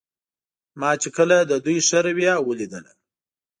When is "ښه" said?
1.87-1.99